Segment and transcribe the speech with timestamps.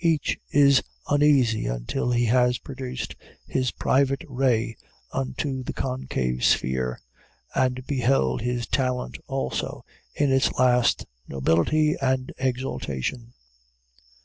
[0.00, 3.14] Each is uneasy until he has produced
[3.46, 4.76] his private ray
[5.12, 6.98] unto the concave sphere,
[7.54, 13.32] and beheld his talent also in its last nobility and exaltation.